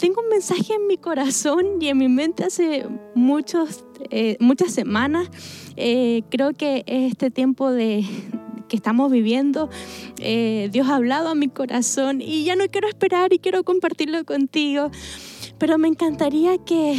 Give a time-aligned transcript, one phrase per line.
[0.00, 5.28] tengo un mensaje en mi corazón y en mi mente hace muchos, eh, muchas semanas.
[5.76, 8.06] Eh, creo que este tiempo de,
[8.66, 9.68] que estamos viviendo,
[10.18, 14.24] eh, Dios ha hablado a mi corazón y ya no quiero esperar y quiero compartirlo
[14.24, 14.90] contigo.
[15.58, 16.98] Pero me encantaría que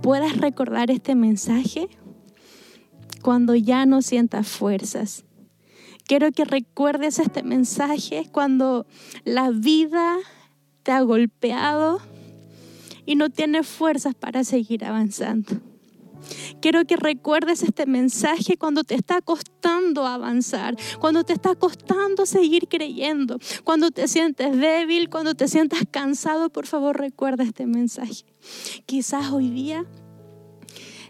[0.00, 1.88] puedas recordar este mensaje
[3.20, 5.26] cuando ya no sientas fuerzas.
[6.06, 8.86] Quiero que recuerdes este mensaje cuando
[9.24, 10.16] la vida
[10.82, 12.00] te ha golpeado
[13.06, 15.60] y no tienes fuerzas para seguir avanzando.
[16.60, 22.68] Quiero que recuerdes este mensaje cuando te está costando avanzar, cuando te está costando seguir
[22.68, 28.24] creyendo, cuando te sientes débil, cuando te sientas cansado, por favor recuerda este mensaje.
[28.86, 29.84] Quizás hoy día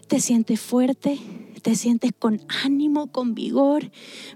[0.07, 1.19] te sientes fuerte,
[1.65, 3.89] te sientes con ánimo, con vigor,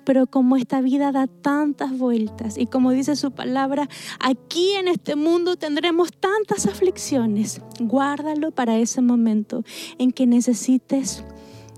[0.03, 3.87] pero como esta vida da tantas vueltas y como dice su palabra,
[4.19, 7.61] aquí en este mundo tendremos tantas aflicciones.
[7.79, 9.63] Guárdalo para ese momento
[9.99, 11.23] en que necesites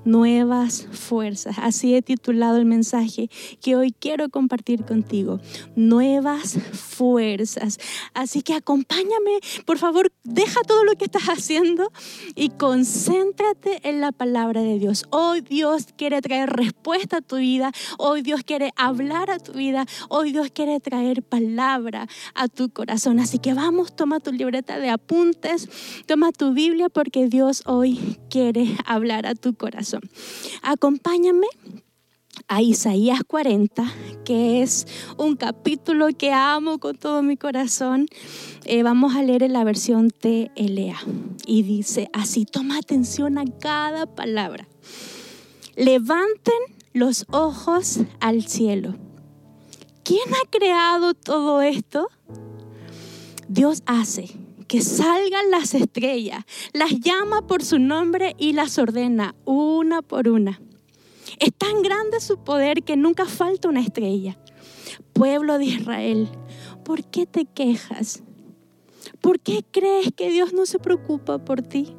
[0.05, 1.57] nuevas fuerzas.
[1.59, 3.29] Así he titulado el mensaje
[3.61, 5.39] que hoy quiero compartir contigo.
[5.75, 7.77] Nuevas fuerzas.
[8.13, 11.91] Así que acompáñame, por favor, deja todo lo que estás haciendo
[12.35, 15.05] y concéntrate en la palabra de Dios.
[15.09, 17.71] Hoy Dios quiere traer respuesta a tu vida.
[17.97, 19.85] Hoy Dios quiere hablar a tu vida.
[20.09, 23.19] Hoy Dios quiere traer palabra a tu corazón.
[23.19, 25.69] Así que vamos, toma tu libreta de apuntes,
[26.05, 29.90] toma tu Biblia porque Dios hoy quiere hablar a tu corazón.
[30.61, 31.47] Acompáñame
[32.47, 33.83] a Isaías 40,
[34.25, 38.07] que es un capítulo que amo con todo mi corazón.
[38.65, 40.99] Eh, vamos a leer en la versión TLA
[41.45, 44.67] y dice así, toma atención a cada palabra.
[45.75, 46.59] Levanten
[46.93, 48.95] los ojos al cielo.
[50.03, 52.09] ¿Quién ha creado todo esto?
[53.47, 54.40] Dios hace
[54.71, 60.61] que salgan las estrellas, las llama por su nombre y las ordena una por una.
[61.39, 64.39] Es tan grande su poder que nunca falta una estrella.
[65.11, 66.29] Pueblo de Israel,
[66.85, 68.23] ¿por qué te quejas?
[69.19, 71.93] ¿Por qué crees que Dios no se preocupa por ti?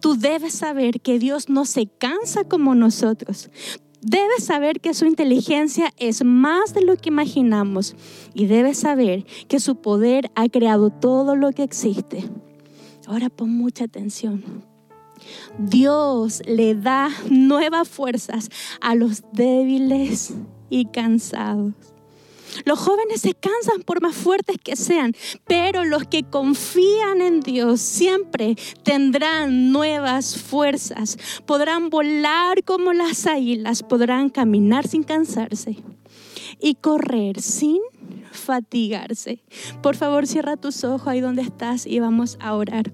[0.00, 3.48] Tú debes saber que Dios no se cansa como nosotros.
[4.08, 7.96] Debes saber que su inteligencia es más de lo que imaginamos
[8.34, 12.22] y debes saber que su poder ha creado todo lo que existe.
[13.08, 14.44] Ahora pon mucha atención.
[15.58, 18.48] Dios le da nuevas fuerzas
[18.80, 20.34] a los débiles
[20.70, 21.74] y cansados.
[22.64, 25.14] Los jóvenes se cansan por más fuertes que sean,
[25.46, 31.18] pero los que confían en Dios siempre tendrán nuevas fuerzas.
[31.46, 35.76] Podrán volar como las águilas, podrán caminar sin cansarse
[36.60, 37.80] y correr sin
[38.32, 39.42] fatigarse.
[39.82, 42.92] Por favor, cierra tus ojos ahí donde estás y vamos a orar.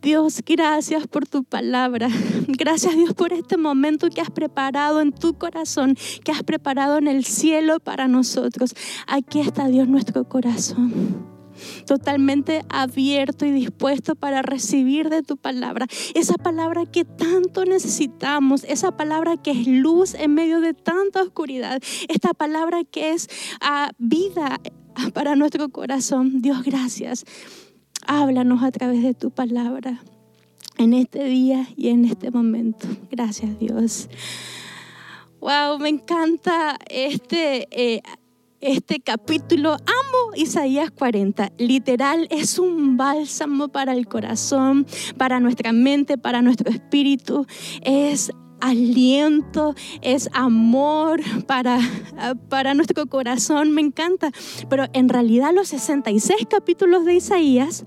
[0.00, 2.08] Dios, gracias por tu palabra.
[2.46, 7.08] Gracias Dios por este momento que has preparado en tu corazón, que has preparado en
[7.08, 8.74] el cielo para nosotros.
[9.06, 11.38] Aquí está Dios nuestro corazón
[11.86, 15.86] totalmente abierto y dispuesto para recibir de tu palabra.
[16.14, 21.82] Esa palabra que tanto necesitamos, esa palabra que es luz en medio de tanta oscuridad,
[22.08, 23.28] esta palabra que es
[23.60, 24.60] ah, vida
[25.12, 26.40] para nuestro corazón.
[26.40, 27.24] Dios, gracias.
[28.10, 30.00] Háblanos a través de tu palabra
[30.78, 32.88] en este día y en este momento.
[33.10, 34.08] Gracias Dios.
[35.40, 38.00] Wow, me encanta este, eh,
[38.62, 39.72] este capítulo.
[39.72, 41.52] Amo Isaías 40.
[41.58, 44.86] Literal es un bálsamo para el corazón,
[45.18, 47.46] para nuestra mente, para nuestro espíritu.
[47.82, 51.80] Es aliento, es amor para,
[52.48, 54.30] para nuestro corazón, me encanta.
[54.68, 57.84] Pero en realidad los 66 capítulos de Isaías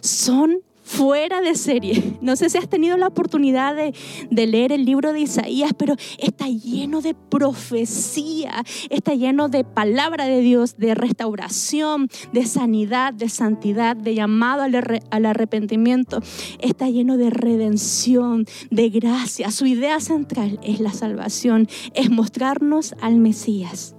[0.00, 2.18] son fuera de serie.
[2.20, 3.92] No sé si has tenido la oportunidad de,
[4.30, 10.40] leer el libro de Isaías, pero está lleno de profecía, está lleno de palabra de
[10.40, 16.20] Dios, de restauración, de sanidad, de santidad, de llamado al, arrepentimiento.
[16.58, 19.50] Está lleno de redención, de gracia.
[19.50, 23.94] Su idea central es la salvación, es mostrarnos al Mesías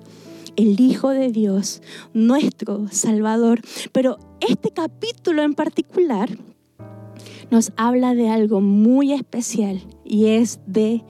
[0.56, 1.81] el Hijo de Dios,
[2.13, 3.62] nuestro Salvador.
[3.92, 6.30] Pero este capítulo en particular
[7.54, 11.04] nos habla de algo muy especial y es de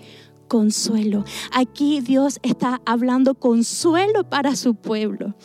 [0.50, 1.24] consuelo.
[1.54, 5.36] Aquí Dios está hablando consuelo para su pueblo.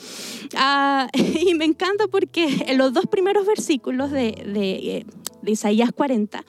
[0.56, 5.05] Ah, y me encanta porque en los dos primeros versículos de,
[5.41, 6.45] de Isaías 40,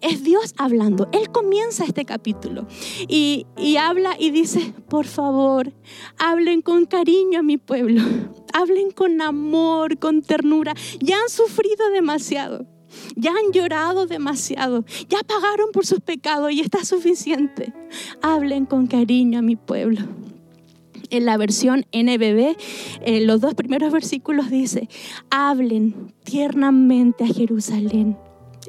[0.00, 1.10] es Dios hablando.
[1.12, 2.66] Él comienza este capítulo
[3.08, 5.70] y, y habla y dice, por favor,
[6.18, 8.00] hablen con cariño a mi pueblo,
[8.54, 10.72] hablen con amor, con ternura.
[10.98, 12.71] Ya han sufrido demasiado.
[13.16, 17.72] Ya han llorado demasiado, ya pagaron por sus pecados y está suficiente.
[18.20, 20.00] Hablen con cariño a mi pueblo
[21.12, 22.56] en la versión NBB,
[23.02, 24.88] eh, los dos primeros versículos dice,
[25.30, 28.16] hablen tiernamente a Jerusalén.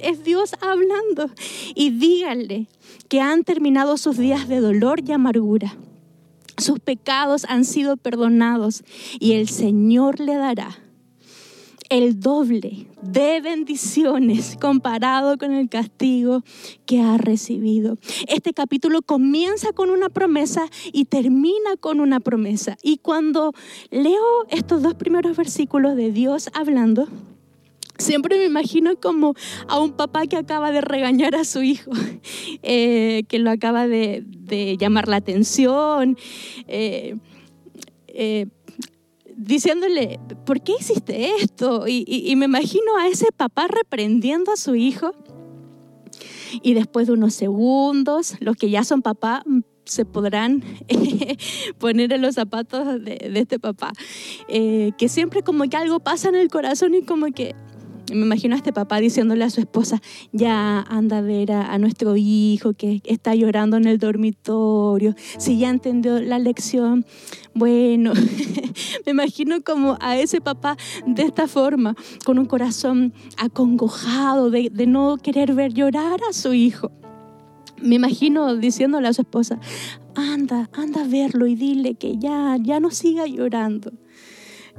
[0.02, 1.34] Es Dios hablando
[1.74, 2.68] y díganle
[3.08, 5.78] que han terminado sus días de dolor y amargura.
[6.58, 8.84] Sus pecados han sido perdonados
[9.20, 10.78] y el Señor le dará
[11.94, 16.42] el doble de bendiciones comparado con el castigo
[16.88, 18.00] que ha recibido.
[18.28, 22.78] Este capítulo comienza con una promesa y termina con una promesa.
[22.82, 23.54] Y cuando
[23.92, 27.08] leo estos dos primeros versículos de Dios hablando,
[28.00, 29.36] Siempre me imagino como
[29.68, 31.92] a un papá que acaba de regañar a su hijo,
[32.64, 34.26] eh, que lo acaba de,
[34.80, 36.18] llamar la atención.
[36.68, 37.18] Eh,
[38.08, 38.48] eh,
[39.36, 41.86] diciéndole, ¿por qué hiciste esto?
[41.88, 45.14] Y, me imagino a ese papá reprendiendo a su hijo.
[46.62, 50.64] Y después de unos segundos, los que ya son papá mm, se podrán
[51.80, 53.92] poner en los zapatos de, este papá.
[54.48, 57.56] Eh, que siempre como que algo pasa en el corazón y como que
[58.12, 60.02] me imagino a este papá diciéndole a su esposa,
[60.32, 65.70] ya anda a ver a, nuestro hijo que está llorando en el dormitorio, si ya
[65.70, 67.06] entendió la lección.
[67.54, 68.14] Bueno,
[69.06, 75.18] me imagino como a ese papá de esta forma, con un corazón acongojado de, no
[75.18, 76.92] querer ver llorar a su hijo.
[77.82, 79.60] Me imagino diciéndole a su esposa,
[80.16, 83.92] anda, anda a verlo y dile que ya, ya no siga llorando.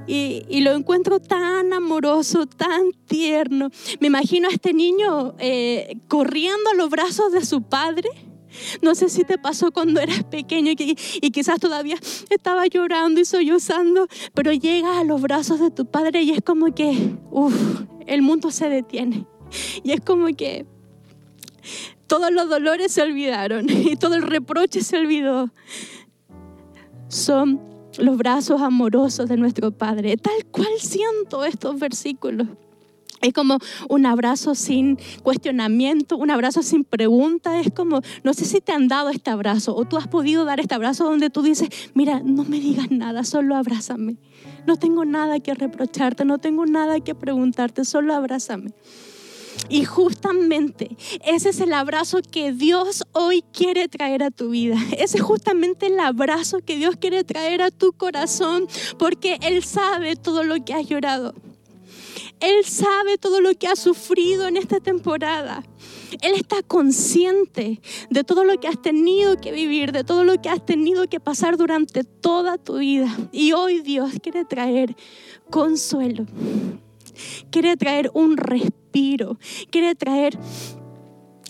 [0.06, 3.70] Y, lo encuentro tan amoroso, tan tierno.
[4.00, 8.08] Me imagino a este niño eh, corriendo a los brazos de su padre.
[8.82, 11.96] No sé si te pasó cuando eras pequeño y, quizás todavía
[12.30, 16.74] estaba llorando y sollozando, pero llega a los brazos de tu padre y es como
[16.74, 19.26] que, uff, el mundo se detiene.
[19.82, 20.66] Y es como que
[22.06, 25.50] todos los dolores se olvidaron y todo el reproche se olvidó.
[27.08, 27.60] Son
[27.98, 30.16] los brazos amorosos de nuestro Padre.
[30.16, 32.48] Tal cual siento estos versículos.
[33.24, 37.58] Es como un abrazo sin cuestionamiento, un abrazo sin pregunta.
[37.58, 40.60] Es como, no sé si te han dado este abrazo o tú has podido dar
[40.60, 44.16] este abrazo donde tú dices, mira, no me digas nada, solo abrázame.
[44.66, 48.72] No tengo nada que reprocharte, no tengo nada que preguntarte, solo abrázame.
[49.70, 50.94] Y justamente
[51.24, 54.76] ese es el abrazo que Dios hoy quiere traer a tu vida.
[54.98, 58.66] Ese es justamente el abrazo que Dios quiere traer a tu corazón
[58.98, 61.34] porque Él sabe todo lo que has llorado.
[62.44, 65.64] Él sabe todo lo que has sufrido en esta temporada.
[66.20, 67.80] Él está consciente
[68.10, 71.20] de todo lo que has tenido que vivir, de todo lo que has tenido que
[71.20, 73.08] pasar durante toda tu vida.
[73.32, 74.94] Y hoy Dios quiere traer
[75.48, 76.26] consuelo,
[77.50, 79.38] quiere traer un respiro,
[79.70, 80.38] quiere traer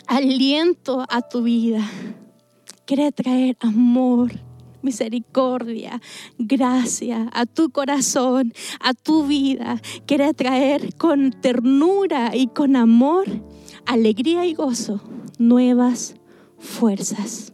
[0.06, 1.90] aliento a tu vida,
[2.86, 4.30] quiere traer amor,
[4.84, 6.00] misericordia,
[6.38, 9.80] gracia a tu corazón, a tu vida.
[10.06, 13.24] Quiere traer con ternura y con amor,
[13.86, 15.00] alegría y gozo,
[15.38, 16.14] nuevas
[16.58, 17.52] fuerzas.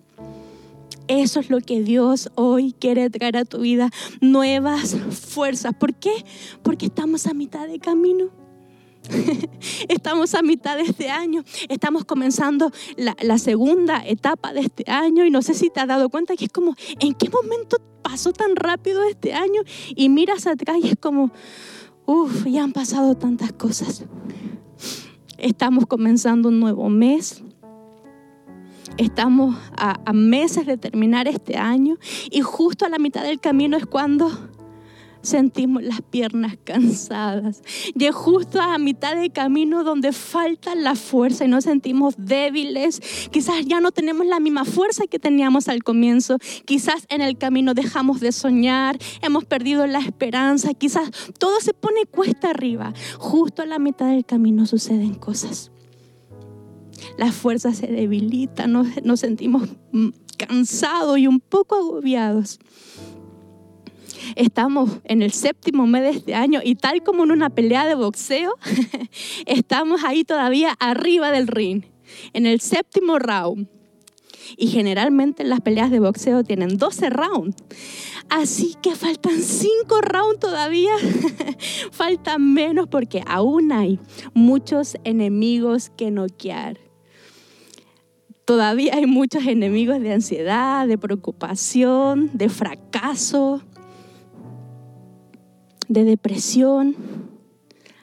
[1.08, 3.90] Eso es lo que Dios hoy quiere traer a tu vida,
[4.20, 5.74] nuevas fuerzas.
[5.74, 6.24] ¿Por qué?
[6.62, 8.39] Porque estamos a mitad de camino.
[9.88, 15.30] Estamos a mitad de este año, estamos comenzando la, segunda etapa de este año y
[15.30, 18.56] no sé si te has dado cuenta que es como, ¿en qué momento pasó tan
[18.56, 19.62] rápido este año?
[19.94, 21.32] Y miras atrás y es como,
[22.06, 24.04] uff, ya han pasado tantas cosas.
[25.38, 27.42] Estamos comenzando un nuevo mes,
[28.96, 31.96] Estamos a, meses de terminar este año
[32.30, 34.30] y justo a la mitad del camino es cuando
[35.22, 37.62] sentimos las piernas cansadas.
[37.94, 43.00] Y es justo a mitad del camino donde falta la fuerza y nos sentimos débiles.
[43.30, 46.38] Quizás ya no tenemos la misma fuerza que teníamos al comienzo.
[46.64, 50.74] Quizás en el camino dejamos de soñar, hemos perdido la esperanza.
[50.74, 52.92] Quizás todo se pone cuesta arriba.
[53.18, 55.70] Justo a la mitad del camino suceden cosas
[57.16, 60.08] las fuerzas se debilitan, nos, sentimos mm,
[60.38, 62.58] cansados y un poco agobiados.
[64.36, 67.94] Estamos en el séptimo mes de este año y tal como en una pelea de
[67.94, 68.54] boxeo,
[69.46, 71.84] estamos ahí todavía arriba del ring,
[72.32, 73.68] en el séptimo round.
[74.56, 77.56] Y generalmente las peleas de boxeo tienen 12 rounds.
[78.28, 80.92] Así que faltan 5 rounds todavía.
[81.92, 84.00] faltan menos porque aún hay
[84.34, 86.78] muchos enemigos que noquear.
[88.44, 93.62] Todavía hay muchos enemigos de ansiedad, de preocupación, de fracaso,
[95.90, 96.94] de depresión.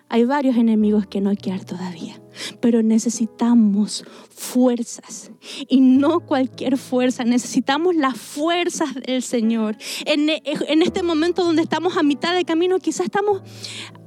[0.09, 2.21] Hay varios enemigos que noquear todavía
[2.61, 4.05] pero necesitamos
[4.37, 5.31] fuerzas.
[5.67, 9.77] Y no cualquier fuerza, necesitamos las fuerzas del Señor.
[10.05, 13.41] En, en, este momento donde estamos a mitad de camino, quizás estamos,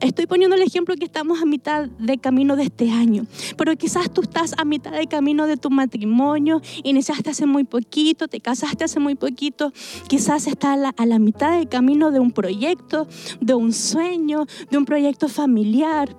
[0.00, 4.12] estoy poniendo el ejemplo que estamos a mitad de camino de este año, pero quizás
[4.12, 8.84] tú estás a mitad de camino de tu matrimonio, iniciaste hace muy poquito, te casaste
[8.84, 9.72] hace muy poquito,
[10.08, 13.08] quizás estás a la, a la mitad del camino de un proyecto,
[13.40, 16.16] de un sueño, de un proyecto familiar,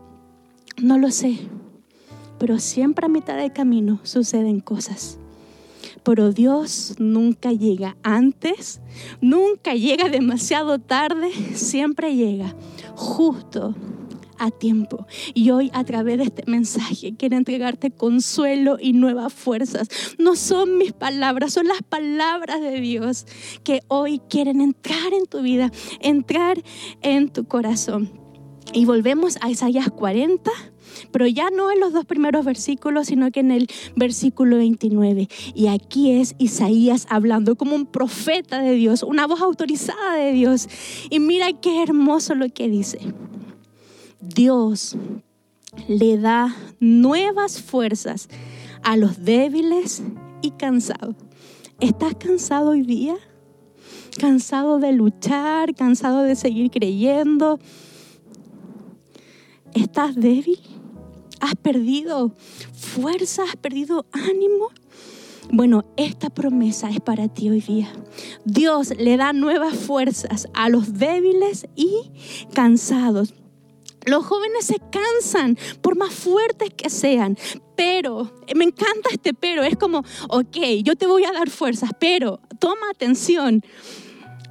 [0.77, 1.39] no lo sé
[2.41, 5.19] pero siempre a mitad de camino suceden cosas.
[6.01, 8.81] Pero Dios nunca llega antes,
[9.21, 12.55] nunca llega demasiado tarde, siempre llega
[12.95, 13.75] justo
[14.39, 15.05] a tiempo.
[15.35, 19.87] Y hoy a través de este mensaje quiero entregarte consuelo y nuevas fuerzas.
[20.17, 23.27] No son mis palabras, son las palabras de Dios
[23.63, 26.59] que hoy quieren entrar en tu vida, entrar
[27.03, 28.09] en tu corazón.
[28.73, 30.49] Y volvemos a Isaías 40,
[31.11, 35.27] pero ya no en los dos primeros versículos, sino que en el versículo 29.
[35.55, 40.67] Y aquí es Isaías hablando como un profeta de Dios, una voz autorizada de Dios.
[41.09, 42.99] Y mira qué hermoso lo que dice.
[44.21, 44.95] Dios
[45.87, 48.29] le da nuevas fuerzas
[48.83, 50.03] a los débiles
[50.41, 51.15] y cansados.
[51.79, 53.15] ¿Estás cansado hoy día?
[54.19, 55.73] ¿Cansado de luchar?
[55.73, 57.59] ¿Cansado de seguir creyendo?
[59.73, 60.59] ¿Estás débil?
[61.51, 62.31] ¿Has perdido
[62.73, 63.43] fuerza?
[63.43, 64.69] ¿Has perdido ánimo?
[65.51, 67.91] Bueno, esta promesa es para ti hoy día.
[68.45, 72.09] Dios le da nuevas fuerzas a los débiles y
[72.53, 73.33] cansados.
[74.05, 77.37] Los jóvenes se cansan por más fuertes que sean,
[77.75, 82.39] pero, me encanta este pero, es como, ok, yo te voy a dar fuerzas, pero
[82.59, 83.61] toma atención.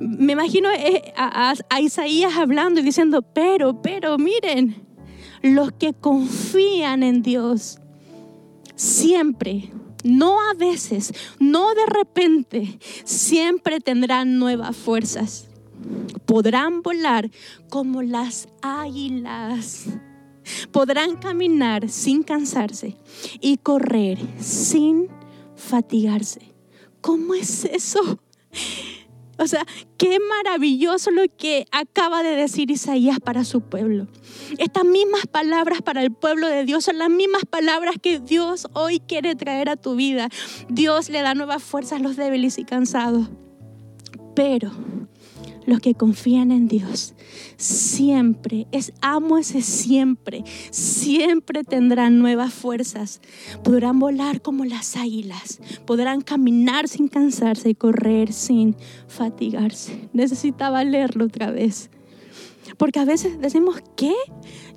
[0.00, 4.89] Me imagino eh, a, a Isaías hablando y diciendo, pero, pero, miren,
[5.42, 7.78] los que confían en Dios
[8.76, 9.70] siempre,
[10.04, 15.48] no a veces, no de repente, siempre tendrán nuevas fuerzas.
[16.26, 17.30] Podrán volar
[17.68, 19.86] como las águilas.
[20.72, 22.96] Podrán caminar sin cansarse
[23.40, 25.08] y correr sin
[25.56, 26.54] fatigarse.
[27.00, 28.20] ¿Cómo es eso?
[29.40, 29.64] O sea,
[29.96, 34.06] qué maravilloso lo que acaba de decir Isaías para su pueblo.
[34.58, 39.00] Estas mismas palabras para el pueblo de Dios son las mismas palabras que Dios hoy
[39.00, 40.28] quiere traer a tu vida.
[40.68, 43.30] Dios le da nuevas fuerzas a los débiles y cansados.
[44.36, 44.72] Pero
[45.70, 47.14] los que confían en Dios
[47.56, 53.20] siempre, es amo ese siempre, siempre tendrán nuevas fuerzas.
[53.62, 58.76] Podrán volar como las águilas, podrán caminar sin cansarse y correr sin
[59.08, 60.08] fatigarse.
[60.12, 61.90] Necesitaba leerlo otra vez.
[62.76, 64.14] Porque a veces decimos, ¿qué?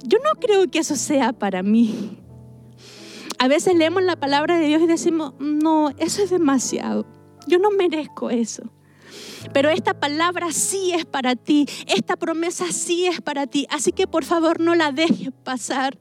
[0.03, 2.17] Yo no creo que eso sea para mí.
[3.39, 7.05] A veces leemos la palabra de Dios y decimos, no, eso es demasiado.
[7.47, 8.63] Yo no merezco eso.
[9.51, 13.67] Pero esta palabra sí es para ti, esta promesa sí es para ti.
[13.69, 15.97] Así que por favor no la dejes pasar.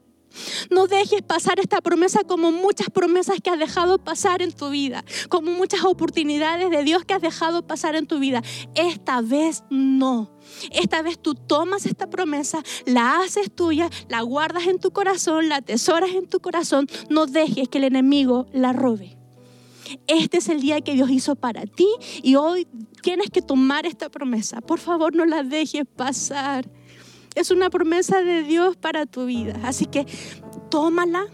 [0.69, 5.03] No dejes pasar esta promesa como muchas promesas que has dejado pasar en tu vida,
[5.29, 8.41] como muchas oportunidades de Dios que has dejado pasar en tu vida.
[8.75, 10.31] Esta vez no.
[10.71, 15.57] Esta vez tú tomas esta promesa, la haces tuya, la guardas en tu corazón, la
[15.57, 16.87] atesoras en tu corazón.
[17.09, 19.22] No dejes que el enemigo la robe.
[20.07, 21.87] Este es el día que Dios hizo para ti
[22.21, 22.67] y hoy
[23.01, 24.61] tienes que tomar esta promesa.
[24.61, 26.69] Por favor, no la dejes pasar.
[27.35, 29.59] Es una promesa de Dios para tu vida.
[29.63, 30.05] Así que
[30.69, 31.25] tómala,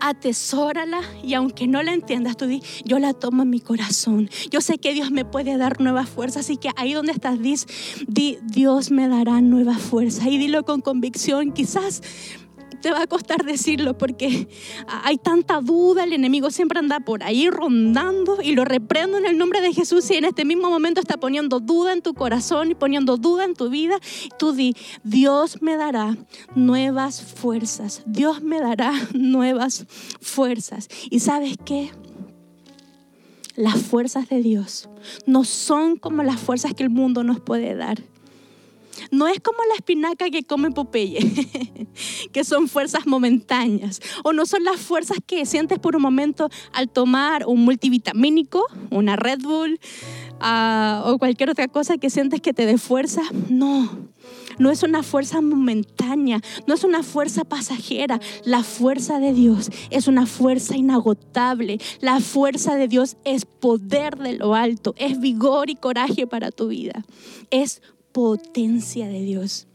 [0.00, 4.30] atesórala y aunque no la entiendas, tú di, yo la tomo en mi corazón.
[4.50, 8.38] Yo sé que Dios me puede dar nuevas fuerzas, así que ahí donde estás, di,
[8.42, 11.52] Dios me dará nuevas fuerzas y dilo con convicción.
[11.52, 12.02] Quizás
[12.76, 14.48] te va a costar decirlo porque
[14.86, 19.38] hay tanta duda, el enemigo siempre anda por ahí rondando y lo reprendo en el
[19.38, 22.74] nombre de Jesús y en este mismo momento está poniendo duda en tu corazón y
[22.74, 23.98] poniendo duda en tu vida.
[24.38, 26.16] Tú di, Dios me dará
[26.54, 29.86] nuevas fuerzas, Dios me dará nuevas
[30.20, 30.88] fuerzas.
[31.10, 31.90] ¿Y sabes qué?
[33.56, 34.88] Las fuerzas de Dios
[35.24, 38.02] no son como las fuerzas que el mundo nos puede dar.
[39.10, 41.18] No es como la espinaca que come Popeye,
[42.32, 46.88] que son fuerzas momentáneas, o no son las fuerzas que sientes por un momento al
[46.88, 49.78] tomar un multivitamínico, una Red Bull,
[50.40, 53.22] uh, o cualquier otra cosa que sientes que te dé fuerza.
[53.48, 54.10] No,
[54.58, 58.20] no es una fuerza momentánea, no es una fuerza pasajera.
[58.44, 61.78] La fuerza de Dios es una fuerza inagotable.
[62.00, 66.68] La fuerza de Dios es poder de lo alto, es vigor y coraje para tu
[66.68, 67.04] vida.
[67.50, 67.82] Es
[68.16, 69.66] potencia de Dios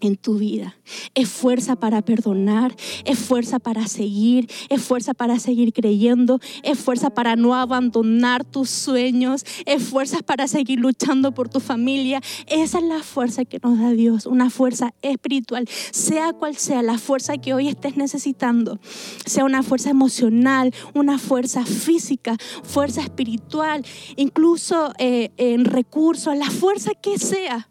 [0.00, 0.76] en tu vida.
[1.14, 2.74] Es fuerza para perdonar,
[3.04, 8.70] es fuerza para seguir, es fuerza para seguir creyendo, es fuerza para no abandonar tus
[8.70, 12.20] sueños, es fuerza para seguir luchando por tu familia.
[12.46, 16.98] Esa es la fuerza que nos da Dios, una fuerza espiritual, sea cual sea la
[16.98, 18.78] fuerza que hoy estés necesitando,
[19.24, 23.84] sea una fuerza emocional, una fuerza física, fuerza espiritual,
[24.16, 27.68] incluso eh, en recursos, la fuerza que sea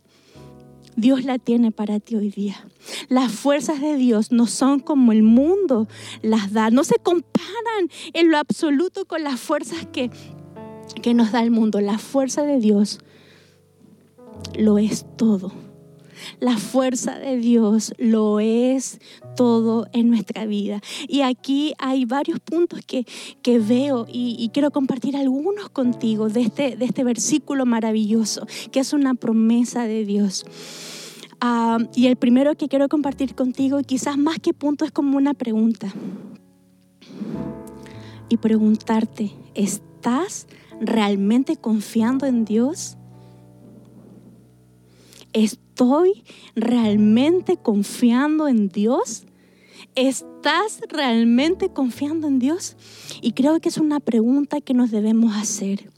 [0.95, 2.67] Dios la tiene para ti hoy día.
[3.09, 5.87] Las fuerzas de Dios no son como el mundo
[6.21, 10.09] las da, no se comparan en lo absoluto con las fuerzas que,
[11.01, 11.81] que nos da el mundo.
[11.81, 12.99] La fuerza de Dios
[14.57, 15.64] lo es todo.
[16.39, 18.99] La fuerza de Dios lo es
[19.35, 20.81] todo en nuestra vida.
[21.07, 23.05] Y aquí hay varios puntos que,
[23.41, 28.93] que veo y, quiero compartir algunos contigo de este, de este versículo maravilloso, que es
[28.93, 30.45] una promesa de Dios.
[31.41, 35.33] Ah, y el primero que quiero compartir contigo, quizás más que punto, es como una
[35.33, 35.93] pregunta.
[38.29, 40.47] Y preguntarte, ¿estás
[40.79, 42.97] realmente confiando en Dios?
[45.75, 46.23] ¿Estoy
[46.55, 49.25] realmente confiando en Dios?
[49.95, 52.77] ¿Estás realmente confiando en Dios?
[53.21, 55.91] Y creo que es una pregunta que nos debemos hacer.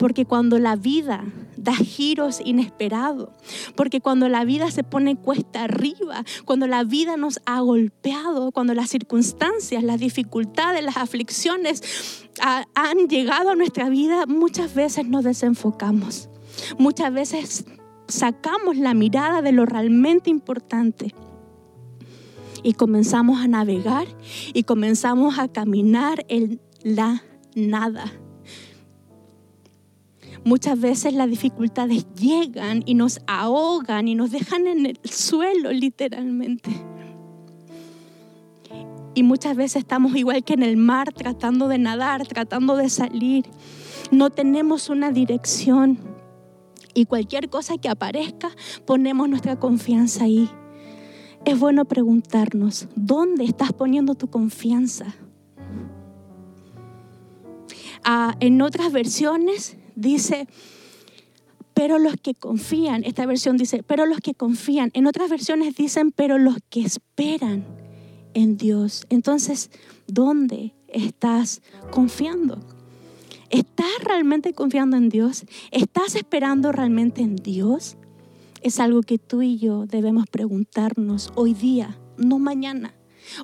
[0.00, 1.22] Porque cuando la vida
[1.56, 3.28] da giros inesperados,
[3.76, 8.74] porque cuando la vida se pone cuesta arriba, cuando la vida nos ha golpeado, cuando
[8.74, 12.26] las circunstancias, las dificultades, las aflicciones
[12.74, 16.28] han llegado a nuestra vida, muchas veces nos desenfocamos.
[16.78, 17.64] Muchas veces
[18.10, 21.14] sacamos la mirada de lo realmente importante
[22.62, 24.06] y comenzamos a navegar
[24.52, 27.22] y comenzamos a caminar en la
[27.54, 28.12] nada.
[30.44, 36.70] Muchas veces las dificultades llegan y nos ahogan y nos dejan en el suelo literalmente.
[39.14, 43.44] Y muchas veces estamos igual que en el mar tratando de nadar, tratando de salir.
[44.10, 46.09] No tenemos una dirección.
[46.94, 48.50] Y cualquier cosa que aparezca,
[48.86, 50.50] ponemos nuestra confianza ahí.
[51.44, 55.14] Es bueno preguntarnos, ¿dónde estás poniendo tu confianza?
[58.04, 60.48] Ah, en otras versiones dice,
[61.74, 66.12] pero los que confían, esta versión dice, pero los que confían, en otras versiones dicen,
[66.12, 67.64] pero los que esperan
[68.34, 69.06] en Dios.
[69.08, 69.70] Entonces,
[70.06, 72.60] ¿dónde estás confiando?
[73.50, 75.44] ¿Estás realmente confiando en Dios?
[75.72, 77.96] ¿Estás esperando realmente en Dios?
[78.62, 82.94] Es algo que tú y yo debemos preguntarnos hoy día, no mañana.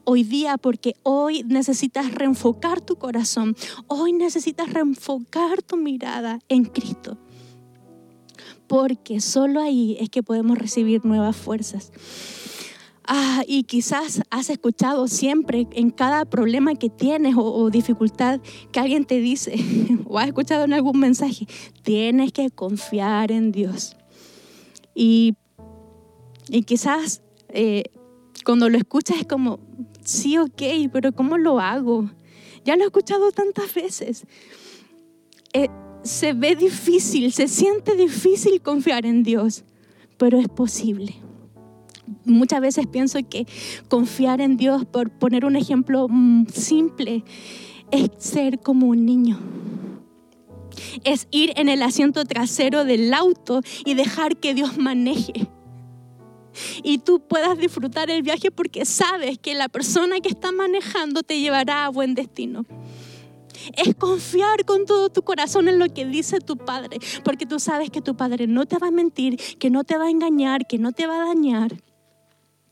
[0.04, 3.56] Hoy día, porque hoy necesitas reenfocar tu corazón,
[3.88, 7.18] hoy necesitas reenfocar tu mirada en Cristo.
[8.68, 11.90] Porque solo ahí es que podemos recibir nuevas fuerzas.
[13.08, 18.40] Ah, y quizás has escuchado siempre en cada problema que tienes o, dificultad
[18.72, 19.54] que alguien te dice,
[20.06, 21.46] o has escuchado en algún mensaje,
[21.82, 23.96] tienes que confiar en Dios.
[24.94, 25.36] Y,
[26.48, 27.84] y quizás eh,
[28.44, 29.60] cuando lo escuchas es como,
[30.02, 32.10] sí, ok, pero ¿cómo lo hago?
[32.64, 34.24] Ya lo he escuchado tantas veces.
[35.52, 35.68] Eh,
[36.02, 39.64] se ve difícil, se siente difícil confiar en Dios,
[40.16, 41.25] pero es posible.
[42.24, 43.46] Muchas veces pienso que
[43.88, 47.24] confiar en Dios, por poner un ejemplo mm, simple,
[47.90, 49.38] es ser como un niño.
[51.04, 55.48] Es ir en el asiento trasero del auto y dejar que Dios maneje
[56.82, 61.40] y tú puedas disfrutar el viaje porque sabes que la persona que está manejando te
[61.40, 62.64] llevará a buen destino.
[63.76, 67.90] Es confiar con todo tu corazón en lo que dice tu Padre, porque tú sabes
[67.90, 70.78] que tu Padre no te va a mentir, que no te va a engañar, que
[70.78, 71.76] no te va a dañar,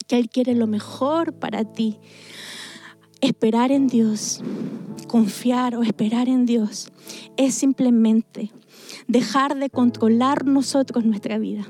[0.07, 1.99] que Él quiere lo mejor para ti.
[3.21, 4.43] Esperar en Dios,
[5.07, 6.93] confiar o esperar en Dios,
[7.37, 8.51] es simplemente
[9.09, 11.67] dejar de controlar nosotros nuestra vida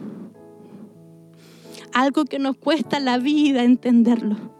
[1.94, 4.52] algo que nos cuesta la vida entenderlo.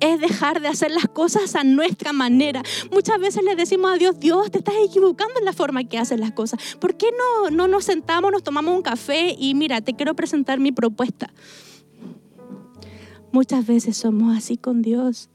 [0.00, 2.62] es dejar de hacer las cosas a nuestra manera.
[2.92, 6.20] Muchas veces le decimos a Dios, Dios, te estás equivocando en la forma que haces
[6.20, 6.76] las cosas.
[6.78, 10.60] ¿Por qué no, no nos sentamos, nos tomamos un café y mira, te quiero presentar
[10.60, 11.32] mi propuesta?
[13.36, 15.28] Muchas veces somos así con Dios.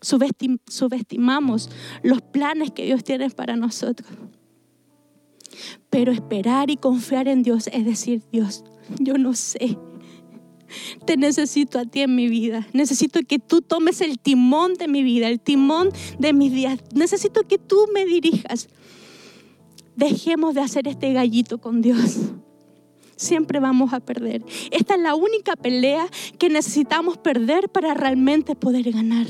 [0.00, 1.70] subestimamos
[2.02, 4.10] los planes que Dios tiene para nosotros.
[5.90, 8.64] Pero esperar y confiar en Dios es decir, Dios,
[8.98, 9.78] yo no sé
[11.04, 12.66] te necesito a ti en mi vida.
[12.72, 16.80] Necesito que tú tomes el timón de mi vida, el timón de mis días.
[16.92, 18.68] Necesito que tú me dirijas.
[19.94, 22.32] Dejemos de hacer este gallito con Dios.
[23.16, 24.44] Siempre vamos a perder.
[24.70, 26.06] Esta es la única pelea
[26.38, 29.26] que necesitamos perder para realmente poder ganar.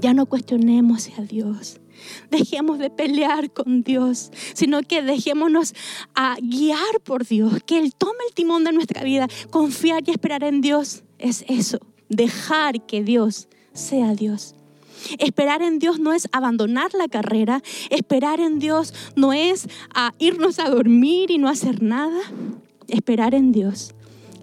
[0.00, 1.80] Ya no cuestionemos a Dios.
[2.30, 5.74] Dejemos de pelear con Dios, sino que dejémonos
[6.14, 9.28] a guiar por Dios, que Él tome el timón de nuestra vida.
[9.50, 11.78] Confiar y esperar en Dios es eso,
[12.08, 14.54] dejar que Dios sea Dios.
[15.18, 20.58] Esperar en Dios no es abandonar la carrera, esperar en Dios no es a irnos
[20.58, 22.20] a dormir y no hacer nada.
[22.88, 23.94] Esperar en Dios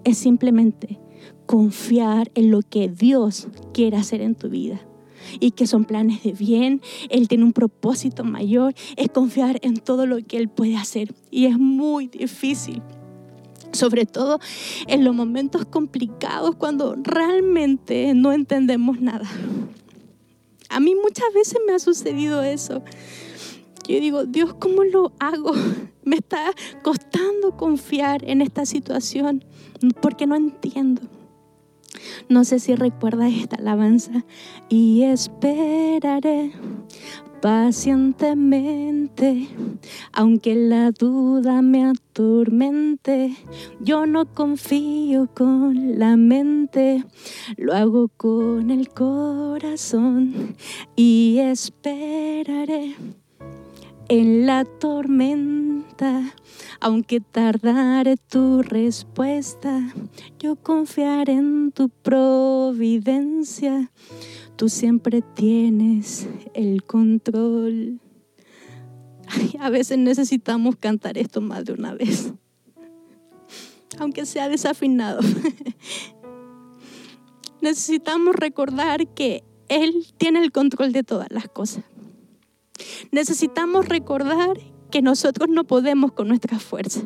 [0.04, 0.98] es simplemente
[1.46, 4.80] confiar en lo que Dios quiere hacer en tu vida
[5.40, 6.80] y que son planes de bien.
[7.08, 8.74] Él tiene un propósito mayor.
[8.96, 11.14] Es confiar en todo lo que Él puede hacer.
[11.30, 12.82] Y es muy difícil.
[13.72, 14.38] Sobre todo
[14.86, 19.28] en los momentos complicados cuando realmente no entendemos nada.
[20.72, 22.82] A mí muchas veces me ha sucedido eso.
[23.86, 25.52] Yo digo, Dios, ¿cómo lo hago?
[26.04, 29.44] Me está costando confiar en esta situación
[30.00, 31.02] porque no entiendo.
[32.28, 34.24] No sé si recuerdas esta alabanza.
[34.68, 36.52] Y esperaré
[37.42, 39.48] pacientemente,
[40.12, 43.34] aunque la duda me atormente,
[43.80, 47.04] yo no confío con la mente,
[47.56, 50.54] lo hago con el corazón
[50.94, 52.94] y esperaré
[54.08, 56.32] en la tormenta.
[56.80, 59.92] Aunque tardare tu respuesta,
[60.38, 63.90] yo confiaré en tu providencia.
[64.56, 68.00] Tú siempre tienes el control.
[69.58, 72.32] a veces necesitamos cantar esto más de una vez,
[73.98, 75.20] aunque sea desafinado.
[77.62, 81.84] necesitamos recordar que Él tiene el control de todas las cosas.
[83.10, 84.58] Necesitamos recordar
[84.90, 87.02] que nosotros no podemos con nuestra fuerza.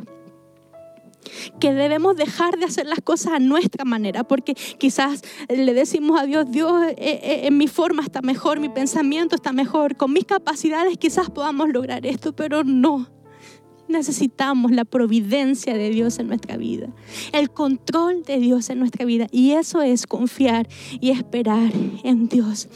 [1.60, 6.26] Que debemos dejar de hacer las cosas a nuestra manera, porque quizás le decimos a
[6.26, 10.24] Dios, Dios, eh, eh, en mi forma está mejor, mi pensamiento está mejor, con mis
[10.24, 13.08] capacidades quizás podamos lograr esto, pero no.
[13.88, 16.88] Necesitamos la providencia de Dios en nuestra vida,
[17.32, 20.68] el control de Dios en nuestra vida, y eso es confiar
[21.00, 22.68] y esperar en Dios.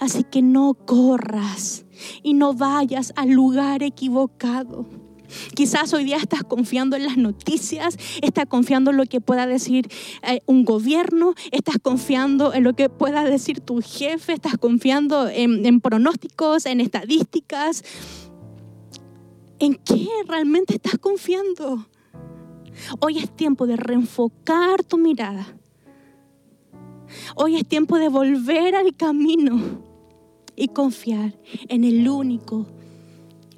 [0.00, 1.84] Así que no corras
[2.22, 5.05] y no vayas al lugar equivocado.
[5.54, 9.88] Quizás hoy día estás confiando en las noticias, estás confiando en lo que pueda decir
[10.22, 15.64] eh, un gobierno, estás confiando en lo que pueda decir tu jefe, estás confiando en,
[15.66, 17.84] en pronósticos, en estadísticas.
[19.58, 21.86] ¿En qué realmente estás confiando?
[23.00, 25.46] Hoy es tiempo de reenfocar tu mirada.
[27.36, 29.82] Hoy es tiempo de volver al camino
[30.54, 32.66] y confiar en el único,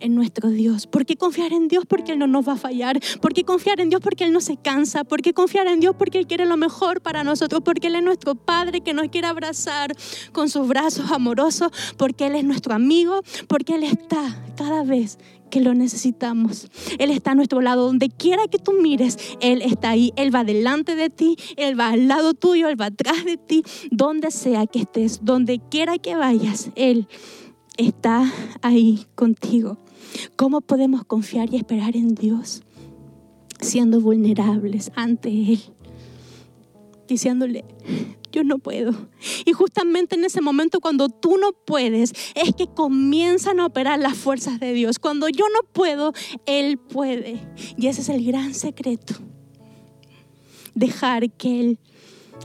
[0.01, 0.87] en nuestro Dios.
[0.87, 1.85] ¿Por qué confiar en Dios?
[1.87, 3.01] Porque Él no nos va a fallar.
[3.21, 4.01] ¿Por qué confiar en Dios?
[4.03, 5.05] Porque Él no se cansa.
[5.05, 5.95] ¿Por qué confiar en Dios?
[5.99, 7.63] Porque Él quiere lo mejor para nosotros.
[7.65, 9.95] Porque Él es nuestro Padre que nos quiere abrazar
[10.33, 11.71] con sus brazos amorosos.
[11.97, 13.23] Porque Él es nuestro amigo.
[13.49, 16.69] Porque Él está cada vez que lo necesitamos.
[16.99, 17.87] Él está a nuestro lado.
[17.87, 20.13] Donde quiera que tú mires, Él está ahí.
[20.17, 23.63] Él va delante de ti, Él va al lado tuyo, Él va atrás de ti.
[23.91, 27.09] Donde sea que estés, donde quiera que vayas, Él
[27.77, 28.31] está
[28.63, 29.79] ahí contigo.
[30.37, 32.63] ¿Cómo podemos confiar y esperar en Dios
[33.61, 35.61] siendo vulnerables ante Él?
[37.07, 37.65] Diciéndole,
[38.33, 38.93] yo no puedo.
[39.45, 44.17] Y justamente en ese momento cuando tú no puedes, es que comienzan a operar las
[44.17, 44.99] fuerzas de Dios.
[44.99, 46.13] Cuando yo no puedo,
[46.47, 47.41] Él puede.
[47.77, 49.15] Y ese es el gran secreto.
[50.75, 51.79] Dejar que Él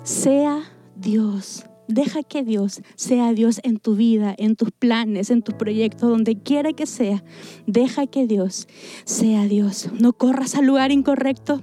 [0.03, 0.63] sea
[0.95, 1.65] Dios.
[1.87, 6.37] Deja que Dios sea Dios en tu vida, en tus planes, en tus proyectos, donde
[6.37, 7.23] quiera que sea.
[7.67, 8.67] Deja que Dios
[9.05, 9.89] sea Dios.
[9.99, 11.61] No corras al lugar incorrecto.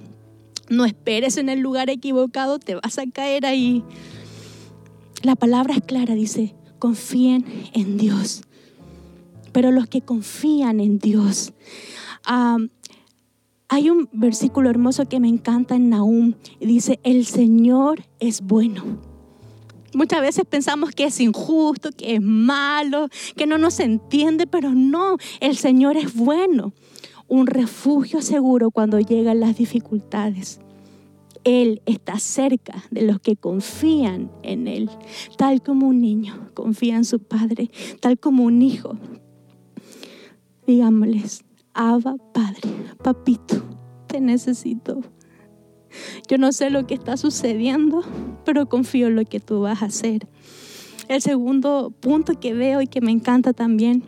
[0.69, 3.83] No esperes en el lugar equivocado, te vas a caer ahí.
[5.23, 8.43] La palabra es clara, dice, confíen en Dios.
[9.53, 11.53] Pero los que confían en Dios,
[13.69, 19.10] hay un versículo hermoso que me encanta en Nahum, dice, el Señor es bueno.
[19.93, 25.17] Muchas veces pensamos que es injusto, que es malo, que no nos entiende, pero no,
[25.41, 26.73] el Señor es bueno.
[27.27, 30.61] Un refugio seguro cuando llegan las dificultades.
[31.45, 34.91] Él está cerca de los que confían en Él,
[35.39, 38.99] tal como un niño confía en su padre, tal como un hijo.
[40.67, 42.69] Digámosles, Abba Padre,
[43.03, 43.63] papito,
[44.07, 45.01] te necesito.
[46.29, 48.03] Yo no sé lo que está sucediendo,
[48.45, 50.27] pero confío en lo que tú vas a hacer.
[51.09, 54.05] El segundo punto que veo y que me encanta también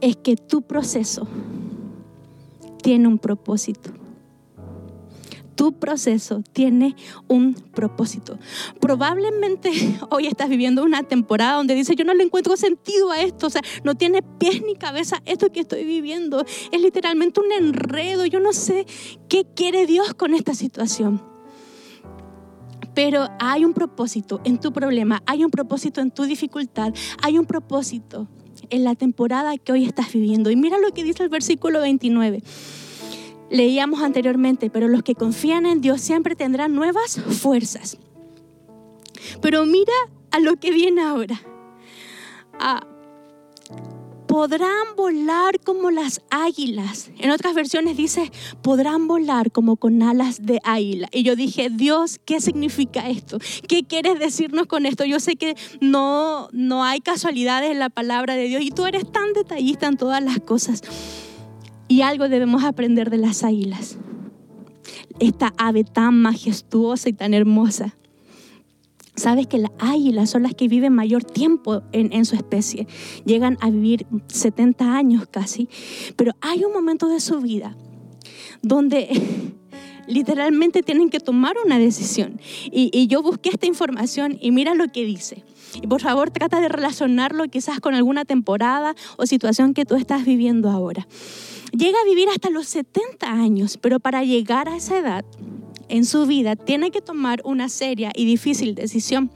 [0.00, 1.26] es que tu proceso
[2.82, 3.90] tiene un propósito
[5.58, 6.94] tu proceso tiene
[7.26, 8.38] un propósito.
[8.80, 9.72] Probablemente
[10.10, 13.50] hoy estás viviendo una temporada donde dices, yo no le encuentro sentido a esto, o
[13.50, 16.44] sea, no tiene pies ni cabeza esto que estoy viviendo.
[16.70, 18.86] Es literalmente un enredo, yo no sé
[19.28, 21.20] qué quiere Dios con esta situación.
[22.94, 27.46] Pero hay un propósito en tu problema, hay un propósito en tu dificultad, hay un
[27.46, 28.28] propósito
[28.70, 30.52] en la temporada que hoy estás viviendo.
[30.52, 32.44] Y mira lo que dice el versículo 29
[33.50, 37.98] leíamos anteriormente, pero los que confían en Dios siempre tendrán nuevas fuerzas.
[39.40, 39.92] Pero mira
[40.30, 41.40] a lo que viene ahora.
[42.58, 42.86] Ah,
[44.28, 47.10] podrán volar como las águilas.
[47.18, 48.30] En otras versiones dice,
[48.62, 51.08] podrán volar como con alas de águila.
[51.12, 53.38] Y yo dije, Dios, ¿qué significa esto?
[53.66, 55.04] ¿Qué quieres decirnos con esto?
[55.04, 59.10] Yo sé que no, no hay casualidades en la palabra de Dios y tú eres
[59.10, 60.82] tan detallista en todas las cosas.
[61.98, 63.98] Y algo debemos aprender de las águilas.
[65.18, 67.96] Esta ave tan majestuosa y tan hermosa.
[69.16, 72.86] Sabes que las águilas son las que viven mayor tiempo en, su especie.
[73.24, 75.68] Llegan a vivir 70 años casi.
[76.14, 77.76] Pero hay un momento de su vida
[78.62, 79.08] donde
[80.06, 82.40] literalmente tienen que tomar una decisión.
[82.70, 85.42] Y, yo busqué esta información y mira lo que dice.
[85.80, 90.24] Y por favor trata de relacionarlo quizás con alguna temporada o situación que tú estás
[90.24, 91.06] viviendo ahora
[91.72, 95.24] llega a vivir hasta los 70 años, pero para llegar a esa edad
[95.88, 99.30] en su vida tiene que tomar una seria y difícil decisión.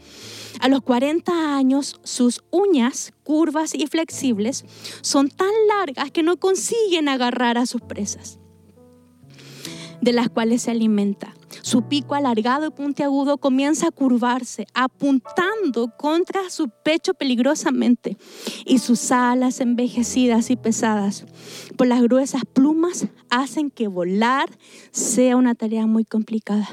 [0.61, 4.64] A los 40 años, sus uñas curvas y flexibles
[5.00, 8.38] son tan largas que no consiguen agarrar a sus presas,
[10.02, 11.32] de las cuales se alimenta.
[11.62, 18.18] Su pico alargado y puntiagudo comienza a curvarse, apuntando contra su pecho peligrosamente,
[18.66, 21.24] y sus alas envejecidas y pesadas
[21.76, 24.50] por las gruesas plumas hacen que volar
[24.90, 26.68] sea una tarea muy complicada.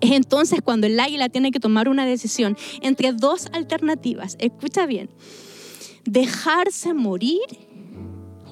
[0.00, 4.36] Es entonces cuando el águila tiene que tomar una decisión entre dos alternativas.
[4.40, 5.10] Escucha bien,
[6.04, 7.40] dejarse morir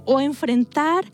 [0.04, 1.10] o enfrentar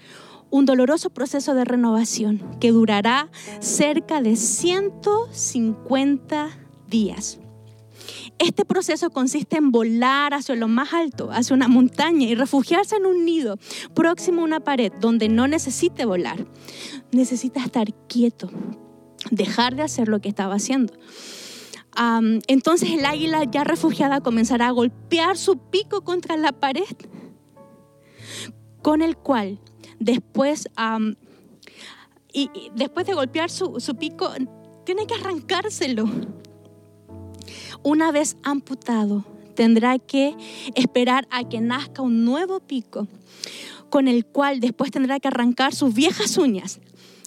[0.55, 6.51] un doloroso proceso de renovación que durará cerca de 150
[6.87, 7.41] días.
[8.39, 13.07] Este proceso consiste en volar hacia lo más alto, hacia una montaña y refugiarse en
[13.07, 13.59] un nido
[13.95, 16.47] próximo a una pared donde no necesite volar.
[17.11, 18.49] Necesita estar quieto,
[19.33, 20.95] dejar de hacer lo que estaba haciendo.
[22.47, 26.97] entonces el águila ya refugiada comenzará a golpear su pico contra la pared,
[28.83, 29.59] con el cual
[29.99, 30.69] después,
[32.33, 34.31] y, después de golpear su, su pico,
[34.85, 36.09] tiene que arrancárselo.
[37.83, 40.37] Una vez amputado, tendrá que
[40.75, 43.07] esperar a que nazca un nuevo pico,
[43.91, 46.81] con el cual después tendrá que arrancar sus viejas uñas.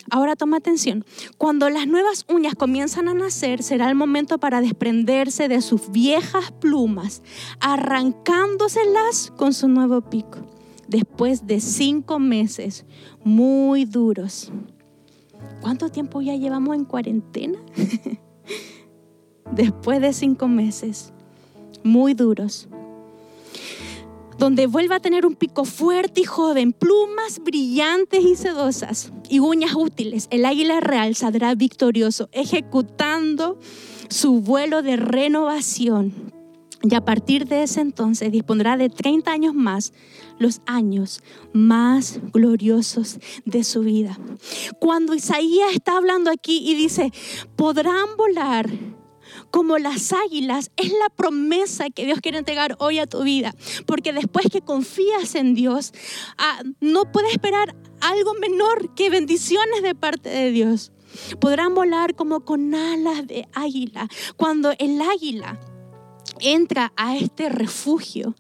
[0.10, 1.06] Ahora toma atención,
[1.38, 6.52] cuando las nuevas uñas comienzan a nacer, será el momento para desprenderse de sus viejas
[6.62, 7.22] plumas,
[7.60, 10.57] arrancándoselas con su nuevo pico
[10.88, 12.86] después de cinco meses
[13.24, 14.52] muy duros.
[15.62, 17.60] ¿Cuánto tiempo ya llevamos en cuarentena?
[19.52, 21.14] después de cinco meses
[21.84, 22.68] muy duros,
[24.38, 29.74] donde vuelva a tener un pico fuerte y joven, plumas brillantes y sedosas y uñas
[29.76, 33.60] útiles, el águila real saldrá victorioso, ejecutando
[34.10, 36.37] su vuelo de renovación
[36.84, 39.94] y a partir de ese entonces dispondrá de 30 años más,
[40.38, 44.18] los años más gloriosos de su vida.
[44.80, 47.12] Cuando Isaías está hablando aquí y dice,
[47.56, 48.70] podrán volar
[49.50, 53.54] como las águilas, es la promesa que Dios quiere entregar hoy a tu vida.
[53.86, 55.94] Porque después que confías en Dios,
[56.38, 60.92] ah, no puedes esperar algo menor que bendiciones de parte de Dios.
[61.40, 64.08] Podrán volar como con alas de águila.
[64.36, 65.60] Cuando el águila
[66.40, 68.36] entra a este refugio,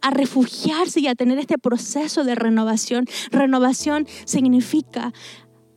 [0.00, 3.06] a refugiarse y a tener este proceso de renovación.
[3.30, 5.12] Renovación significa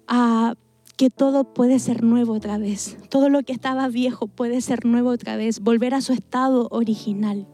[0.08, 0.56] ah,
[0.98, 2.98] que todo puede ser nuevo otra vez.
[3.10, 7.48] Todo lo que estaba viejo puede ser nuevo otra vez, volver a su estado original,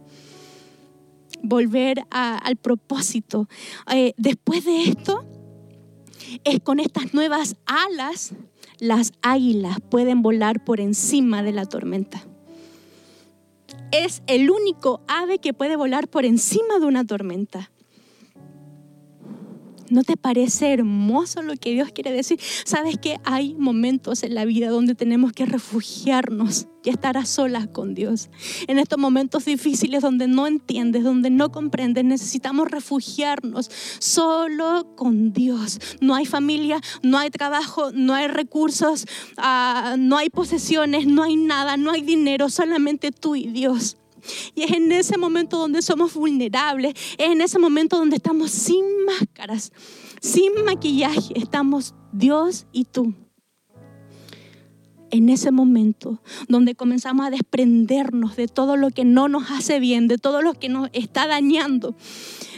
[1.42, 3.48] volver al propósito.
[3.90, 5.26] Eh, después de esto,
[6.44, 8.34] es con estas nuevas alas,
[8.80, 12.28] las águilas pueden volar por encima de la tormenta.
[13.92, 17.72] Es el único ave que puede volar por encima de una tormenta.
[19.90, 22.40] ¿No te parece hermoso lo que Dios quiere decir?
[22.66, 27.68] Sabes que hay momentos en la vida donde tenemos que refugiarnos y estar a solas
[27.68, 28.30] con Dios.
[28.68, 33.70] En estos momentos difíciles donde no entiendes, donde no comprendes, necesitamos refugiarnos
[34.00, 35.80] solo con Dios.
[36.02, 39.06] No hay familia, no hay trabajo, no hay recursos,
[39.38, 43.98] ah, no hay posesiones, no hay nada, no hay dinero, solamente tú y Dios.
[44.56, 48.84] Y es en ese momento donde somos vulnerables, es en ese momento donde estamos sin
[49.06, 49.72] máscaras,
[50.22, 53.14] sin maquillaje, estamos Dios y tú.
[55.10, 60.10] En ese momento donde comenzamos a desprendernos de todo lo que no nos hace bien,
[60.10, 61.96] de todo lo que nos está dañando,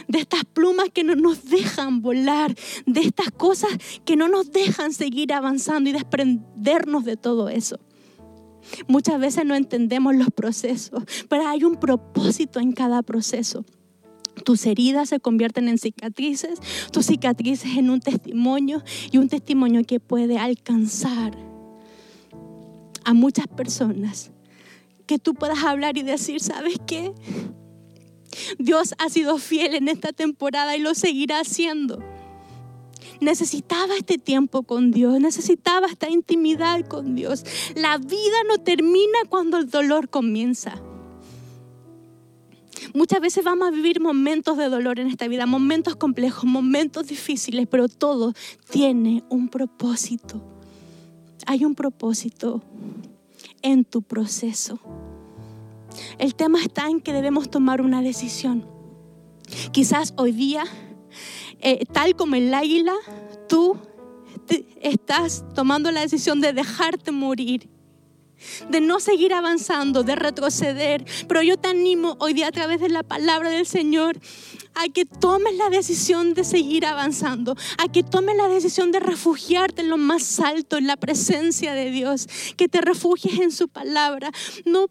[0.08, 2.56] de estas plumas que no nos dejan volar,
[2.86, 3.70] de estas cosas
[4.04, 7.78] que no nos dejan seguir avanzando y desprendernos de todo eso.
[8.86, 13.64] Muchas veces no entendemos los procesos, pero hay un propósito en cada proceso.
[14.44, 16.60] Tus heridas se convierten en cicatrices,
[16.92, 21.36] tus cicatrices en un testimonio y un testimonio que puede alcanzar
[23.04, 24.30] a muchas personas.
[25.06, 27.12] Que tú puedas hablar y decir, ¿sabes qué?
[28.58, 32.02] Dios ha sido fiel en esta temporada y lo seguirá haciendo
[33.20, 37.44] necesitaba este tiempo con Dios, necesitaba esta intimidad con Dios.
[37.74, 40.80] La vida no termina cuando el dolor comienza.
[42.94, 47.68] Muchas veces vamos a vivir momentos de dolor en esta vida, momentos complejos, momentos difíciles,
[47.70, 48.32] pero todo
[48.70, 50.42] tiene un propósito.
[51.46, 52.62] Hay un propósito
[53.62, 54.80] en tu proceso.
[56.18, 58.66] El tema está en que debemos tomar una decisión.
[59.72, 60.64] Quizás hoy día
[61.60, 62.94] eh, tal como el águila,
[63.48, 63.76] tú
[64.80, 67.68] estás tomando la decisión de dejarte morir,
[68.70, 71.04] de no seguir avanzando, de retroceder.
[71.28, 74.18] Pero yo te animo hoy día a través de la palabra del Señor
[74.74, 79.82] a que tomes la decisión de seguir avanzando, a que tomes la decisión de refugiarte
[79.82, 84.30] en lo más alto, en la presencia de Dios, que te refugies en su palabra.
[84.64, 84.86] No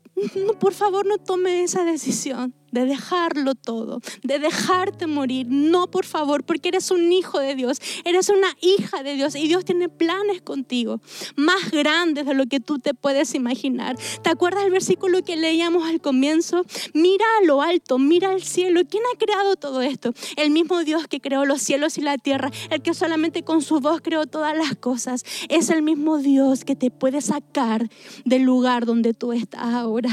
[0.59, 5.47] por favor, no tome esa decisión de dejarlo todo, de dejarte morir.
[5.49, 9.47] No, por favor, porque eres un hijo de Dios, eres una hija de Dios y
[9.47, 11.01] Dios tiene planes contigo,
[11.35, 13.97] más grandes de lo que tú te puedes imaginar.
[14.23, 16.65] ¿Te acuerdas del versículo que leíamos al comienzo?
[16.93, 18.81] Mira a lo alto, mira al cielo.
[18.89, 20.13] ¿Quién ha creado todo esto?
[20.35, 23.79] El mismo Dios que creó los cielos y la tierra, el que solamente con su
[23.79, 25.23] voz creó todas las cosas.
[25.49, 27.89] Es el mismo Dios que te puede sacar
[28.25, 30.09] del lugar donde tú estás ahora.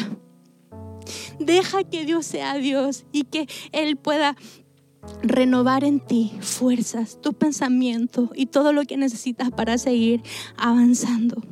[1.38, 4.36] Deja que Dios sea Dios y que Él pueda
[5.22, 10.22] renovar en ti fuerzas, tu pensamiento y todo lo que necesitas para seguir
[10.56, 11.42] avanzando.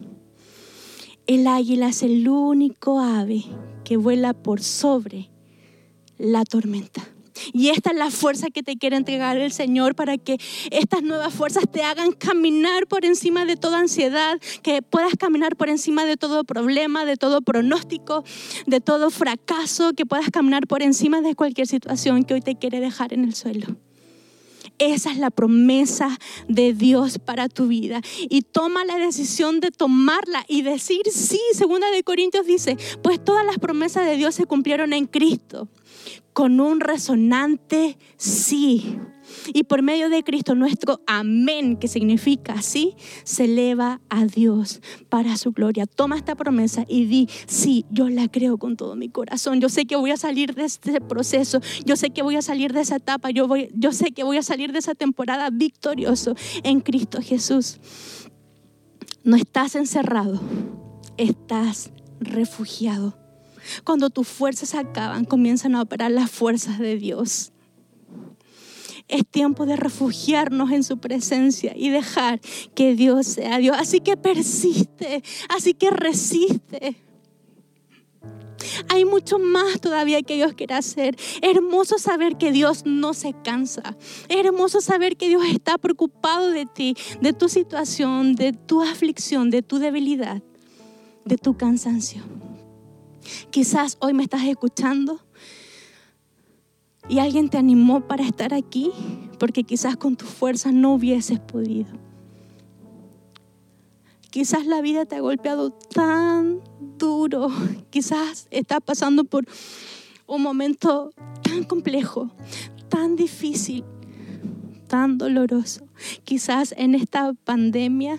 [1.27, 3.45] El águila es el único ave
[3.85, 5.31] que vuela por sobre
[6.19, 7.14] la tormenta.
[7.53, 10.39] Y esta es la fuerza que te quiere entregar el Señor para que
[10.71, 15.69] estas nuevas fuerzas te hagan caminar por encima de toda ansiedad, que puedas caminar por
[15.69, 18.25] encima de todo problema, de todo pronóstico,
[18.67, 22.81] de todo fracaso, que puedas caminar por encima de cualquier situación que hoy te quiere
[22.81, 23.77] dejar en el suelo.
[24.79, 26.19] Esa es la promesa
[26.49, 28.01] de Dios para tu vida.
[28.29, 31.41] Y toma la decisión de tomarla y decir sí.
[31.53, 35.69] Segunda de Corintios dice, pues todas las promesas de Dios se cumplieron en Cristo
[36.33, 38.99] con un resonante sí.
[39.55, 45.37] Y por medio de Cristo nuestro amén, que significa sí, se eleva a Dios para
[45.37, 45.87] su gloria.
[45.87, 49.61] Toma esta promesa y di, sí, yo la creo con todo mi corazón.
[49.61, 51.61] Yo sé que voy a salir de este proceso.
[51.87, 53.31] Yo sé que voy a salir de esa etapa.
[53.31, 57.79] Yo, voy, yo sé que voy a salir de esa temporada victorioso en Cristo Jesús.
[59.23, 60.41] No estás encerrado,
[61.17, 61.91] estás
[62.21, 63.24] refugiado
[63.85, 67.53] cuando tus fuerzas acaban, comienzan a operar las fuerzas de Dios.
[69.09, 72.41] Es tiempo de refugiarnos en su presencia y dejar
[72.75, 73.77] que Dios sea Dios.
[73.79, 77.05] Así que persiste, así que resiste.
[78.89, 81.17] Hay mucho más todavía que Dios quiere hacer.
[81.43, 83.97] Hermoso saber que Dios no se cansa.
[84.29, 89.63] Hermoso saber que Dios está preocupado de ti, de tu situación, de tu aflicción, de
[89.63, 90.43] tu debilidad,
[91.25, 92.23] de tu cansancio.
[93.51, 95.21] Quizás hoy me estás escuchando
[97.09, 98.91] y alguien te animó para estar aquí
[99.39, 101.93] porque quizás con tu fuerza no hubieses podido.
[104.31, 106.61] Quizás la vida te ha golpeado tan
[106.99, 107.49] duro.
[107.91, 109.45] Quizás estás pasando por
[110.27, 111.13] un momento
[111.43, 112.31] tan complejo,
[112.89, 113.85] tan difícil,
[114.89, 115.87] tan doloroso.
[116.25, 118.19] Quizás en esta pandemia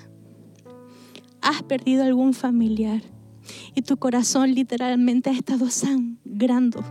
[1.41, 3.01] has perdido algún familiar
[3.73, 6.83] y tu corazón literalmente ha estado sangrando.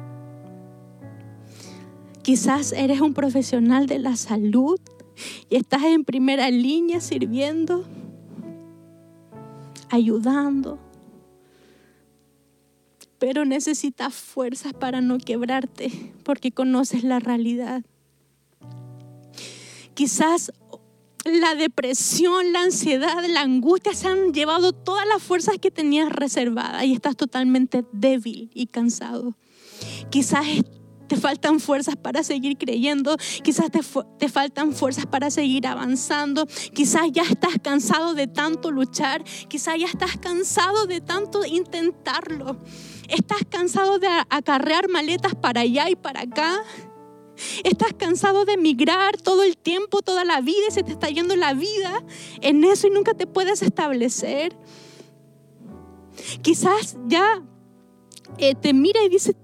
[2.22, 4.80] Quizás eres un profesional de la salud
[5.50, 7.84] y estás en primera línea sirviendo,
[9.90, 10.78] ayudando,
[13.18, 15.90] pero necesitas fuerzas para no quebrarte
[16.24, 17.84] porque conoces la realidad.
[19.94, 20.52] Quizás
[21.24, 26.84] la depresión, la ansiedad, la angustia se han llevado todas las fuerzas que tenías reservadas
[26.84, 29.34] y estás totalmente débil y cansado.
[30.10, 30.46] Quizás
[31.08, 33.80] te faltan fuerzas para seguir creyendo, quizás te,
[34.18, 39.86] te, faltan fuerzas para seguir avanzando, quizás ya estás cansado de tanto luchar, quizás ya
[39.86, 42.58] estás cansado de tanto intentarlo,
[43.08, 46.62] estás cansado de acarrear maletas para allá y para acá.
[47.64, 51.36] Estás cansado de emigrar todo el tiempo, toda la vida, y se te está yendo
[51.36, 52.02] la vida
[52.40, 54.56] en eso y nunca te puedes establecer.
[56.42, 57.42] Quizás ya
[58.38, 59.36] eh, te mira y dice,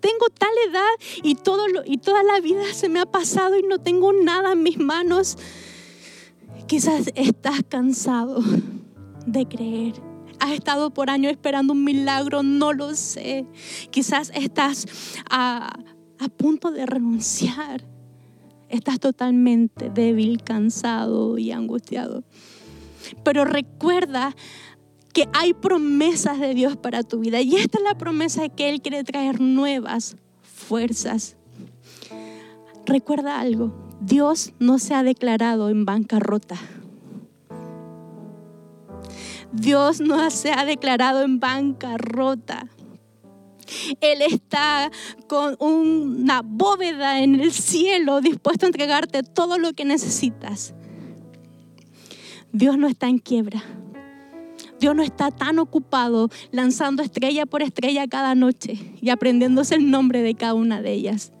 [0.00, 0.90] tengo tal edad
[1.22, 4.62] y, todo y toda la vida se me ha pasado y no tengo nada en
[4.62, 5.38] mis manos.
[6.66, 8.42] Quizás estás cansado
[9.26, 9.94] de creer.
[10.40, 13.46] Has estado por años esperando un milagro, no lo sé.
[13.90, 14.86] Quizás estás
[15.30, 15.72] a,
[16.24, 17.84] a punto de renunciar.
[18.68, 22.24] Estás totalmente débil, cansado y angustiado.
[23.24, 24.34] Pero recuerda
[25.12, 27.40] que hay promesas de Dios para tu vida.
[27.40, 31.36] Y esta es la promesa de que Él quiere traer nuevas fuerzas.
[32.86, 36.56] Recuerda algo, Dios no se ha declarado en bancarrota.
[39.52, 42.68] Dios no se ha declarado en bancarrota.
[44.00, 44.90] Él está
[45.28, 50.74] con una bóveda en el cielo dispuesto a entregarte todo lo que necesitas.
[52.52, 53.62] Dios no está en quiebra.
[54.78, 60.22] Dios no está tan ocupado lanzando estrella por estrella cada noche y aprendiéndose el nombre
[60.22, 61.32] de cada una de ellas.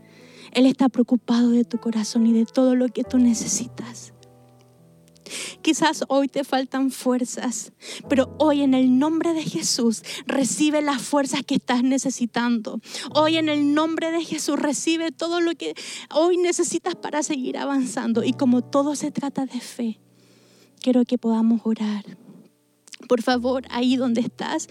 [0.52, 4.11] Él está preocupado de tu corazón y de todo lo que tú necesitas.
[5.62, 7.72] Quizás hoy te faltan fuerzas,
[8.08, 12.80] pero hoy en el nombre de Jesús recibe las fuerzas que estás necesitando.
[13.14, 15.74] Hoy en el nombre de Jesús recibe todo lo que
[16.14, 18.24] hoy necesitas para seguir avanzando.
[18.24, 20.00] Y como todo se trata de fe,
[20.80, 22.04] quiero que podamos orar
[23.12, 24.68] por favor, ahí donde estás,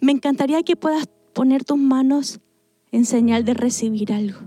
[0.00, 2.40] me encantaría que puedas poner tus manos
[2.92, 4.40] en señal de recibir algo.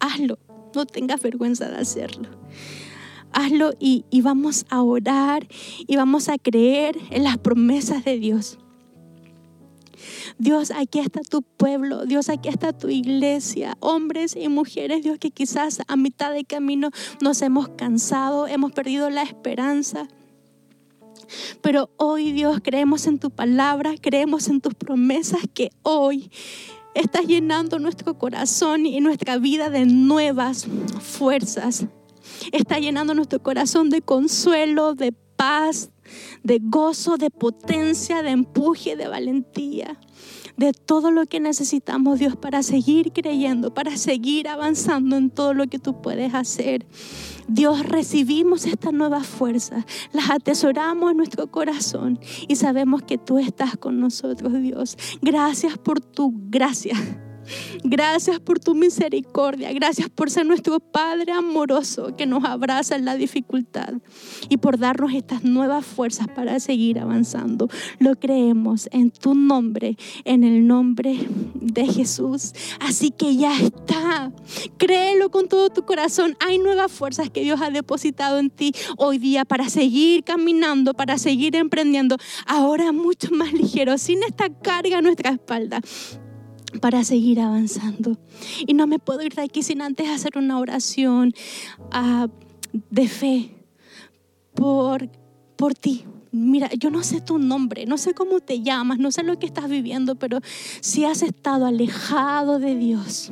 [0.00, 0.38] Hazlo,
[0.74, 2.28] no tengas vergüenza de hacerlo.
[3.34, 5.46] Hazlo y, y vamos a orar
[5.86, 8.58] y vamos a creer en las promesas de Dios.
[10.38, 15.30] Dios, aquí está tu pueblo, Dios, aquí está tu iglesia, hombres y mujeres, Dios, que
[15.30, 20.08] quizás a mitad de camino nos hemos cansado, hemos perdido la esperanza.
[21.62, 26.30] Pero hoy Dios creemos en tu palabra, creemos en tus promesas que hoy
[26.94, 30.66] estás llenando nuestro corazón y nuestra vida de nuevas
[31.00, 31.86] fuerzas.
[32.52, 35.90] Está llenando nuestro corazón de consuelo, de paz,
[36.42, 39.98] de gozo, de potencia, de empuje, de valentía
[40.56, 45.66] de todo lo que necesitamos, Dios, para seguir creyendo, para seguir avanzando en todo lo
[45.66, 46.86] que tú puedes hacer.
[47.48, 52.18] Dios, recibimos estas nuevas fuerzas, las atesoramos en nuestro corazón
[52.48, 54.96] y sabemos que tú estás con nosotros, Dios.
[55.20, 56.94] Gracias por tu gracia.
[57.82, 59.72] Gracias por tu misericordia.
[59.72, 63.94] Gracias por ser nuestro Padre amoroso que nos abraza en la dificultad
[64.48, 67.68] y por darnos estas nuevas fuerzas para seguir avanzando.
[67.98, 71.18] Lo creemos en tu nombre, en el nombre
[71.54, 72.52] de Jesús.
[72.80, 74.32] Así que ya está.
[74.78, 76.36] Créelo con todo tu corazón.
[76.40, 81.18] Hay nuevas fuerzas que Dios ha depositado en ti hoy día para seguir caminando, para
[81.18, 82.16] seguir emprendiendo.
[82.46, 85.80] Ahora mucho más ligero, sin esta carga a nuestra espalda
[86.80, 88.16] para seguir avanzando.
[88.66, 91.32] Y no me puedo ir de aquí sin antes hacer una oración
[91.90, 92.28] ah,
[92.90, 93.50] de fe
[94.54, 95.08] por,
[95.56, 96.04] por ti.
[96.32, 99.46] Mira, yo no sé tu nombre, no sé cómo te llamas, no sé lo que
[99.46, 100.40] estás viviendo, pero
[100.80, 103.30] si has estado alejado de Dios,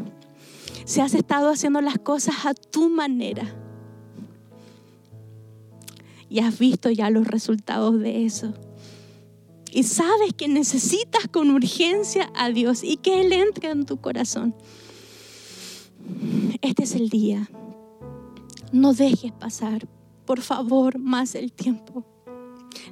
[0.85, 3.57] si has estado haciendo las cosas a tu manera
[6.29, 8.55] y has visto ya los resultados de eso
[9.73, 14.55] y sabes que necesitas con urgencia a Dios y que Él entre en tu corazón,
[16.61, 17.49] este es el día.
[18.71, 19.89] No dejes pasar,
[20.27, 22.05] por favor, más el tiempo.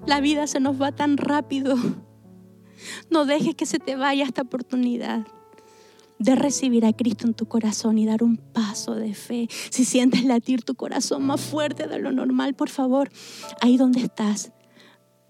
[0.06, 1.76] La vida se nos va tan rápido.
[3.10, 5.26] No dejes que se te vaya esta oportunidad
[6.18, 9.48] de recibir a Cristo en tu corazón y dar un paso de fe.
[9.70, 13.10] Si sientes latir tu corazón más fuerte de lo normal, por favor,
[13.60, 14.52] ahí donde estás,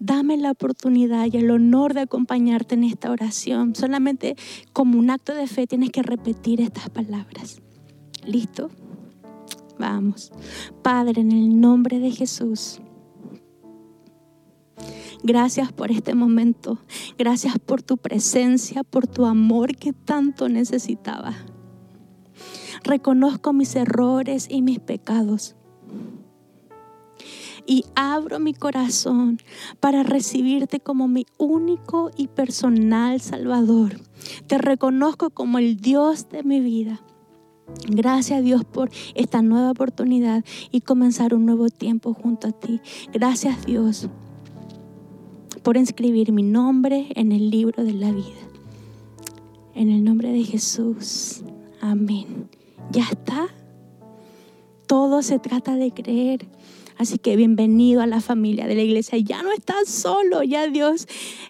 [0.01, 3.75] dame la oportunidad y el honor de acompañarte en esta oración.
[3.75, 4.35] Solamente
[4.73, 7.61] como un acto de fe tienes que repetir estas palabras.
[8.25, 8.69] ¿Listo?
[9.79, 10.31] Vamos.
[10.81, 12.81] Padre, en el nombre de Jesús.
[15.23, 16.79] Gracias por este momento.
[17.17, 21.35] Gracias por tu presencia, por tu amor que tanto necesitaba.
[22.83, 25.55] Reconozco mis errores y mis pecados.
[27.65, 29.39] Y abro mi corazón
[29.79, 33.99] para recibirte como mi único y personal Salvador.
[34.47, 37.01] Te reconozco como el Dios de mi vida.
[37.87, 42.81] Gracias Dios por esta nueva oportunidad y comenzar un nuevo tiempo junto a ti.
[43.13, 44.09] Gracias Dios
[45.63, 48.41] por inscribir mi nombre en el libro de la vida.
[49.73, 51.43] En el nombre de Jesús.
[51.79, 52.49] Amén.
[52.91, 53.47] Ya está.
[54.87, 56.47] Todo se trata de creer.
[57.01, 59.17] Así que bienvenido a la familia de la iglesia.
[59.17, 61.07] Ya no estás solo, ya Dios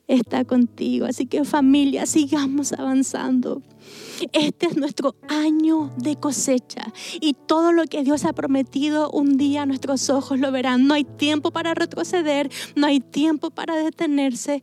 [0.08, 1.06] está contigo.
[1.06, 3.62] Así que familia, sigamos avanzando.
[4.32, 9.66] Este es nuestro año de cosecha y todo lo que Dios ha prometido un día
[9.66, 10.88] nuestros ojos lo verán.
[10.88, 14.62] No hay tiempo para retroceder, no hay tiempo para detenerse.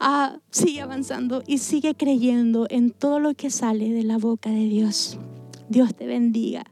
[0.00, 4.66] Ah, sigue avanzando y sigue creyendo en todo lo que sale de la boca de
[4.66, 5.16] Dios.
[5.70, 6.66] Dios te bendiga.